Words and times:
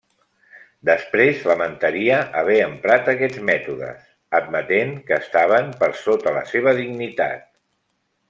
Després 0.89 1.43
lamentaria 1.49 2.17
haver 2.39 2.55
emprat 2.69 3.11
aquests 3.13 3.43
mètodes, 3.51 4.01
admetent 4.39 4.97
que 5.11 5.19
estaven 5.25 5.71
per 5.83 5.91
sota 6.07 6.33
la 6.41 6.43
seva 6.55 6.73
dignitat. 6.83 7.47